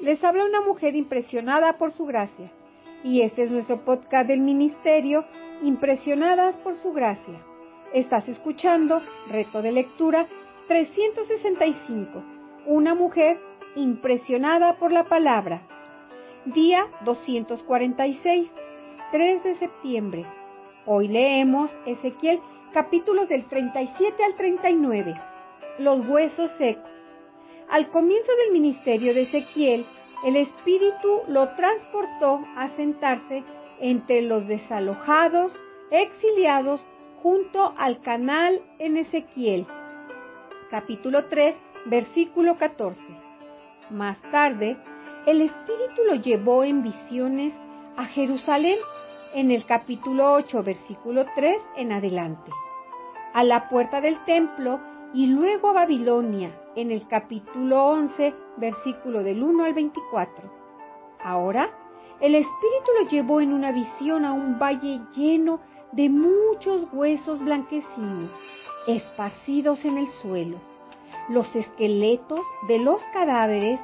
[0.00, 2.50] Les habla una mujer impresionada por su gracia.
[3.04, 5.26] Y este es nuestro podcast del ministerio,
[5.62, 7.38] Impresionadas por su gracia.
[7.92, 10.26] Estás escuchando Reto de Lectura
[10.68, 12.22] 365.
[12.64, 13.38] Una mujer
[13.76, 15.60] impresionada por la palabra.
[16.46, 18.48] Día 246,
[19.12, 20.24] 3 de septiembre.
[20.86, 22.40] Hoy leemos Ezequiel
[22.72, 25.14] capítulos del 37 al 39.
[25.78, 26.99] Los huesos secos.
[27.70, 29.86] Al comienzo del ministerio de Ezequiel,
[30.24, 33.44] el Espíritu lo transportó a sentarse
[33.78, 35.52] entre los desalojados,
[35.92, 36.80] exiliados,
[37.22, 39.68] junto al canal en Ezequiel.
[40.68, 41.54] Capítulo 3,
[41.86, 43.00] versículo 14.
[43.90, 44.76] Más tarde,
[45.26, 47.54] el Espíritu lo llevó en visiones
[47.96, 48.78] a Jerusalén
[49.32, 52.50] en el capítulo 8, versículo 3 en adelante,
[53.32, 54.80] a la puerta del templo
[55.14, 60.50] y luego a Babilonia en el capítulo 11, versículo del 1 al 24.
[61.22, 61.70] Ahora,
[62.20, 65.60] el Espíritu lo llevó en una visión a un valle lleno
[65.92, 68.30] de muchos huesos blanquecinos,
[68.86, 70.58] esparcidos en el suelo.
[71.28, 73.80] Los esqueletos de los cadáveres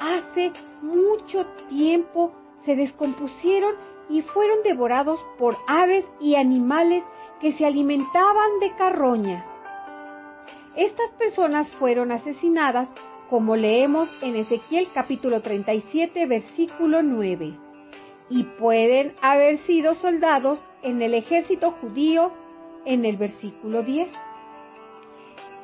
[0.00, 2.32] hace mucho tiempo
[2.64, 3.74] se descompusieron
[4.08, 7.02] y fueron devorados por aves y animales
[7.40, 9.49] que se alimentaban de carroña.
[10.80, 12.88] Estas personas fueron asesinadas,
[13.28, 17.52] como leemos en Ezequiel capítulo 37, versículo 9,
[18.30, 22.32] y pueden haber sido soldados en el ejército judío
[22.86, 24.08] en el versículo 10.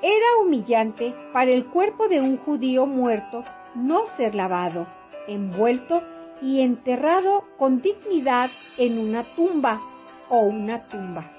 [0.03, 3.43] Era humillante para el cuerpo de un judío muerto
[3.75, 4.87] no ser lavado,
[5.29, 6.03] envuelto
[6.43, 9.81] y enterrado con dignidad en una tumba
[10.29, 11.31] o una tumba.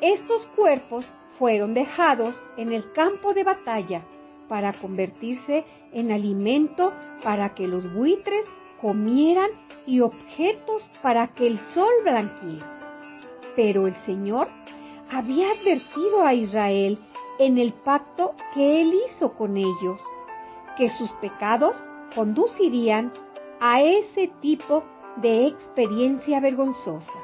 [0.00, 1.04] Estos cuerpos
[1.38, 4.02] fueron dejados en el campo de batalla
[4.48, 8.44] para convertirse en alimento para que los buitres
[8.80, 9.50] comieran
[9.86, 12.60] y objetos para que el sol blanquee.
[13.56, 14.48] Pero el Señor
[15.10, 16.98] había advertido a Israel
[17.38, 20.00] en el pacto que él hizo con ellos,
[20.76, 21.74] que sus pecados
[22.14, 23.12] conducirían
[23.60, 24.84] a ese tipo
[25.16, 27.18] de experiencia vergonzosa.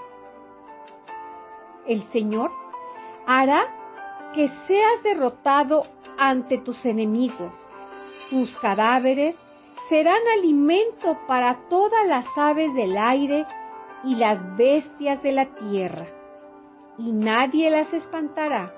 [1.86, 2.50] El Señor
[3.26, 3.83] hará
[4.34, 5.84] que seas derrotado
[6.18, 7.52] ante tus enemigos.
[8.30, 9.36] Tus cadáveres
[9.88, 13.46] serán alimento para todas las aves del aire
[14.02, 16.06] y las bestias de la tierra,
[16.98, 18.72] y nadie las espantará.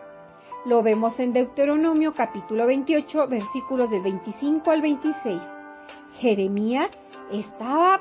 [0.66, 5.40] Lo vemos en Deuteronomio capítulo 28, versículos del 25 al 26.
[6.18, 6.90] Jeremías
[7.32, 8.00] estaba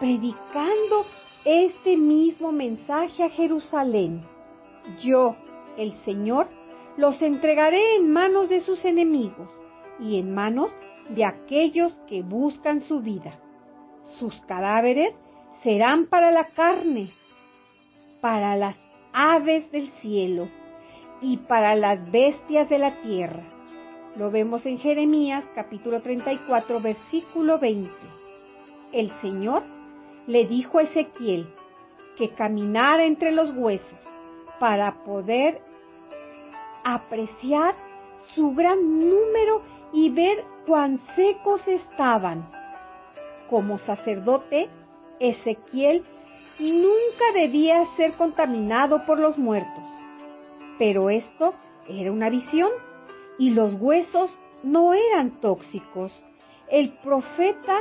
[0.00, 1.04] predicando
[1.44, 4.24] este mismo mensaje a Jerusalén.
[4.98, 5.36] Yo,
[5.76, 6.48] el Señor,
[6.96, 9.48] los entregaré en manos de sus enemigos
[10.00, 10.70] y en manos
[11.10, 13.38] de aquellos que buscan su vida.
[14.18, 15.12] Sus cadáveres
[15.62, 17.10] serán para la carne,
[18.20, 18.76] para las
[19.12, 20.48] aves del cielo
[21.20, 23.42] y para las bestias de la tierra.
[24.16, 27.90] Lo vemos en Jeremías capítulo 34 versículo 20.
[28.92, 29.62] El Señor
[30.26, 31.46] le dijo a Ezequiel
[32.16, 33.98] que caminara entre los huesos
[34.58, 35.60] para poder
[36.86, 37.74] apreciar
[38.36, 39.60] su gran número
[39.92, 42.48] y ver cuán secos estaban.
[43.50, 44.68] Como sacerdote,
[45.18, 46.04] Ezequiel
[46.60, 49.82] nunca debía ser contaminado por los muertos.
[50.78, 51.54] Pero esto
[51.88, 52.70] era una visión
[53.36, 54.30] y los huesos
[54.62, 56.12] no eran tóxicos.
[56.68, 57.80] El profeta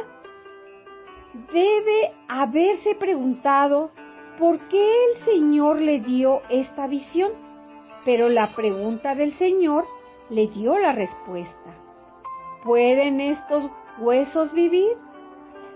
[1.53, 3.91] debe haberse preguntado
[4.39, 7.44] por qué el Señor le dio esta visión
[8.05, 9.85] pero la pregunta del Señor
[10.29, 11.73] le dio la respuesta.
[12.63, 14.93] ¿Pueden estos huesos vivir?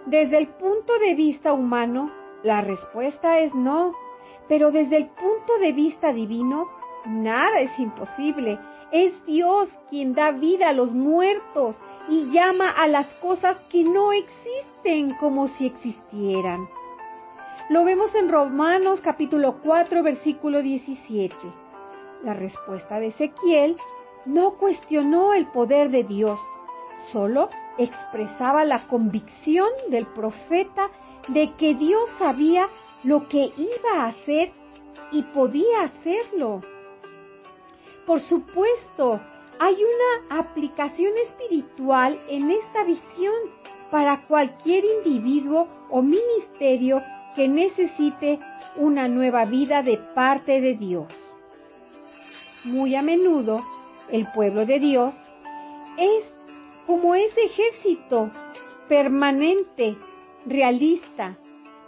[0.06, 2.12] Desde el punto de vista humano,
[2.44, 3.94] la respuesta es no,
[4.47, 6.68] pero desde el punto de vista divino,
[7.06, 8.59] nada es imposible.
[8.91, 11.75] Es Dios quien da vida a los muertos
[12.07, 16.68] y llama a las cosas que no existen como si existieran.
[17.69, 21.36] Lo vemos en Romanos capítulo 4 versículo 17.
[22.24, 23.77] La respuesta de Ezequiel
[24.25, 26.38] no cuestionó el poder de Dios,
[27.12, 30.89] solo expresaba la convicción del profeta
[31.30, 32.68] de que Dios sabía
[33.04, 34.51] lo que iba a hacer
[35.12, 36.62] y podía hacerlo.
[38.06, 39.22] Por supuesto,
[39.60, 43.36] hay una aplicación espiritual en esta visión
[43.92, 47.01] para cualquier individuo o ministerio
[47.36, 48.39] que necesite
[48.75, 51.07] una nueva vida de parte de Dios.
[52.63, 53.63] Muy a menudo
[54.09, 55.13] el pueblo de Dios
[55.97, 56.25] es
[56.85, 58.31] como ese ejército
[58.89, 59.95] permanente,
[60.45, 61.38] realista,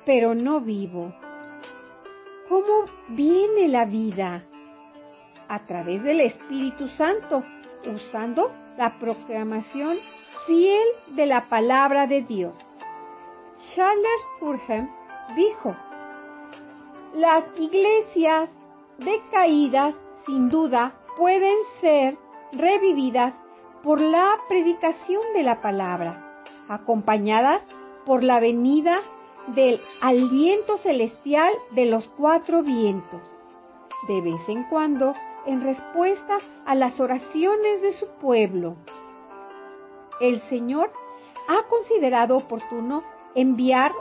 [0.06, 1.14] pero no vivo.
[2.48, 4.44] ¿Cómo viene la vida?
[5.50, 7.44] A través del Espíritu Santo,
[7.86, 9.98] usando la proclamación
[10.48, 12.54] fiel de la palabra de Dios.
[13.76, 14.90] Charles Spurgeon
[15.36, 15.76] dijo,
[17.16, 18.50] las iglesias
[18.98, 19.96] decaídas
[20.26, 22.18] sin duda pueden ser
[22.52, 23.34] revividas
[23.84, 27.62] por la predicación de la palabra, acompañadas
[28.06, 29.00] por la venida
[29.48, 33.22] del aliento celestial de los cuatro vientos.
[34.08, 35.14] De vez en cuando,
[35.46, 38.76] en respuesta a las oraciones de su pueblo,
[40.20, 40.92] el Señor
[41.48, 43.04] ha considerado oportuno
[43.34, 43.92] enviar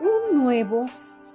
[0.00, 0.84] un nuevo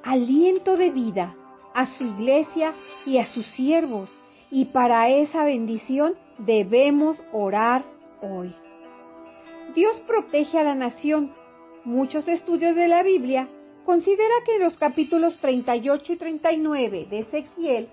[0.04, 1.36] aliento de vida
[1.74, 2.74] a su iglesia
[3.06, 4.10] y a sus siervos,
[4.50, 7.84] y para esa bendición debemos orar
[8.22, 8.54] hoy.
[9.74, 11.34] Dios protege a la nación.
[11.86, 13.48] Muchos estudios de la Biblia
[13.86, 17.90] considera que los capítulos 38 y 39 de Ezequiel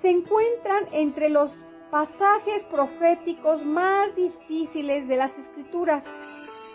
[0.00, 1.54] se encuentran entre los
[1.90, 6.02] pasajes proféticos más difíciles de las escrituras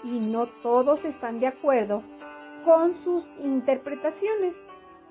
[0.03, 2.03] y no todos están de acuerdo
[2.65, 4.53] con sus interpretaciones.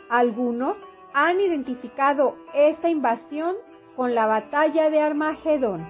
[0.09, 0.77] Algunos
[1.14, 3.56] han identificado esta invasión
[3.97, 5.87] con la batalla de Armagedón,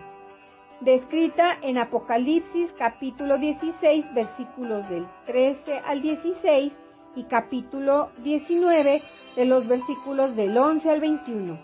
[0.80, 6.72] descrita en Apocalipsis capítulo 16 versículos del 13 al 16
[7.14, 9.02] y capítulo 19
[9.36, 11.58] de los versículos del 11 al 21.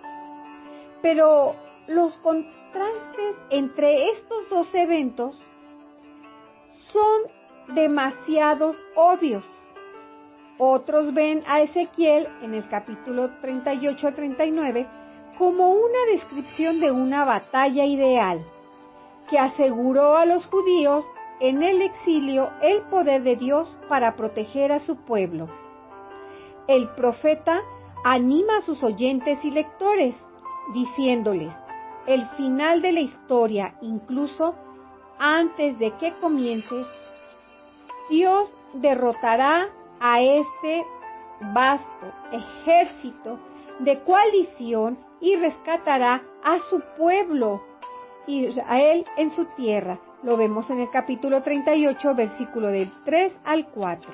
[1.02, 1.56] Pero
[1.88, 5.42] los contrastes entre estos dos eventos
[6.92, 9.44] son demasiados obvios
[10.58, 14.86] otros ven a Ezequiel en el capítulo 38 a 39
[15.38, 18.44] como una descripción de una batalla ideal
[19.30, 21.04] que aseguró a los judíos
[21.40, 25.48] en el exilio el poder de Dios para proteger a su pueblo.
[26.66, 27.60] El profeta
[28.04, 30.14] anima a sus oyentes y lectores,
[30.74, 31.52] diciéndoles,
[32.06, 34.54] el final de la historia, incluso
[35.18, 36.84] antes de que comience,
[38.10, 39.68] Dios derrotará
[40.00, 40.84] a este
[41.52, 43.38] vasto ejército
[43.80, 47.62] de coalición y rescatará a su pueblo
[48.26, 49.98] Israel en su tierra.
[50.22, 54.10] Lo vemos en el capítulo 38, versículo del 3 al 4.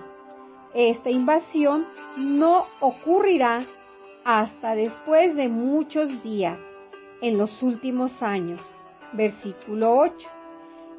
[0.75, 1.87] Esta invasión
[2.17, 3.63] no ocurrirá
[4.25, 6.59] hasta después de muchos días,
[7.21, 8.61] en los últimos años.
[9.13, 10.29] Versículo 8.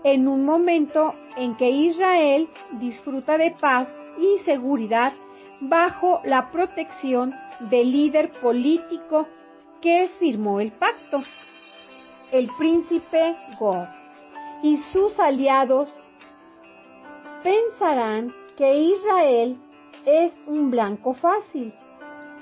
[0.03, 2.49] En un momento en que Israel
[2.79, 5.13] disfruta de paz y seguridad
[5.61, 9.27] bajo la protección del líder político
[9.81, 11.21] que firmó el pacto,
[12.31, 13.87] el príncipe Go,
[14.63, 15.93] y sus aliados
[17.43, 19.57] pensarán que Israel
[20.05, 21.73] es un blanco fácil,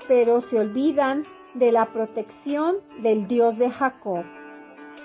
[0.08, 1.24] pero se olvidan
[1.54, 4.24] de la protección del Dios de Jacob.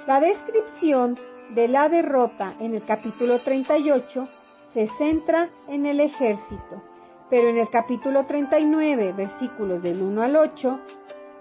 [0.07, 1.17] La descripción
[1.51, 4.27] de la derrota en el capítulo 38
[4.73, 6.81] se centra en el ejército,
[7.29, 10.79] pero en el capítulo 39, versículos del 1 al 8,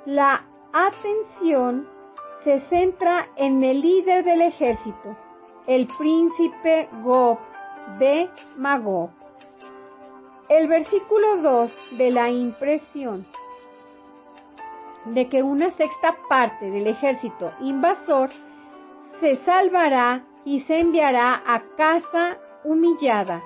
[0.06, 1.88] la atención
[2.44, 5.16] se centra en el líder del ejército,
[5.66, 7.38] el príncipe Gob
[7.98, 9.10] de Magog.
[10.48, 13.26] El versículo 2 de la impresión
[15.04, 18.30] de que una sexta parte del ejército invasor
[19.20, 23.42] se salvará y se enviará a casa humillada.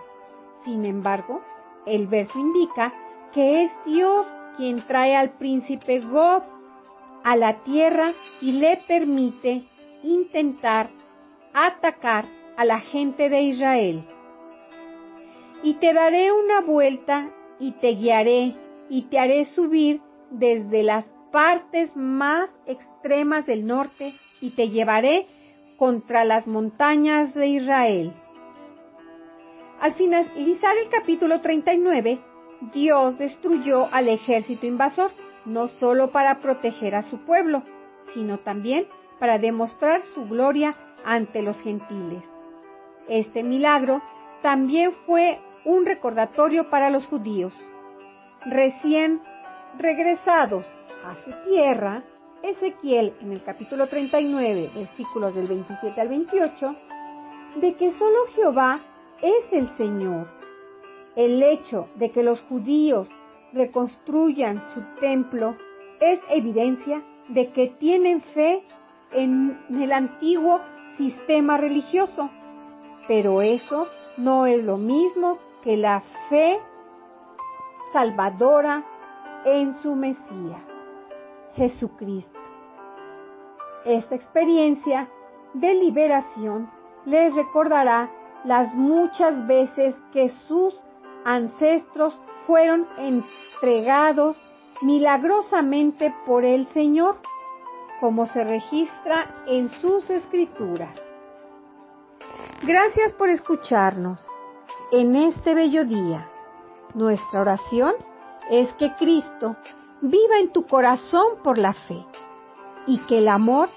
[0.65, 1.43] Sin embargo,
[1.87, 2.93] el verso indica
[3.33, 4.27] que es Dios
[4.57, 6.43] quien trae al príncipe Gob
[7.25, 9.63] a la tierra y le permite
[10.03, 10.91] intentar
[11.55, 12.25] atacar
[12.57, 14.05] a la gente de Israel.
[15.63, 18.57] Y te daré una vuelta y te guiaré
[18.89, 20.01] y te haré subir
[20.31, 25.27] desde las partes más extremas del norte y te llevaré
[25.77, 28.13] contra las montañas de Israel.
[29.83, 32.21] Al finalizar el capítulo 39,
[32.73, 35.11] Dios destruyó al ejército invasor,
[35.45, 37.65] no solo para proteger a su pueblo,
[38.15, 38.87] sino también
[39.19, 42.23] para demostrar su gloria ante los gentiles.
[43.09, 44.01] Este milagro
[44.41, 47.53] también fue un recordatorio para los judíos.
[48.47, 49.21] Recién
[49.79, 50.65] regresados
[51.05, 52.05] a su tierra,
[52.45, 56.77] Ezequiel en el capítulo 39, versículos del 27 al 28,
[57.57, 58.79] de que solo Jehová
[59.23, 60.27] es el Señor.
[61.17, 63.09] El hecho de que los judíos
[63.53, 65.57] reconstruyan su templo
[66.01, 68.65] es evidencia de que tienen fe
[69.13, 70.61] en el antiguo
[70.97, 72.31] sistema religioso.
[73.09, 76.61] pero eso no es lo mismo que la fe
[77.93, 78.85] salvadora
[79.45, 80.63] en su Mesías,
[81.57, 82.39] Jesucristo.
[83.85, 85.09] Esta experiencia
[85.55, 86.71] de liberación
[87.05, 88.09] les recordará
[88.45, 90.75] las muchas veces que sus
[91.25, 94.37] ancestros fueron entregados
[94.83, 97.19] milagrosamente por el Señor,
[98.01, 100.91] como se registra en sus escrituras.
[102.65, 104.25] Gracias por escucharnos
[104.91, 106.29] en este bello día.
[106.95, 107.95] Nuestra oración
[108.51, 109.57] es que Cristo
[110.01, 112.05] viva en tu corazón por la fe
[112.87, 113.69] y que el amor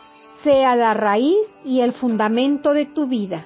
[0.44, 3.46] sea la raíz y el fundamento de tu vida